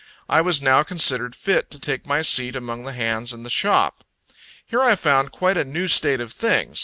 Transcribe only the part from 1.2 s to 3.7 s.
fit to take my seat among the hands in the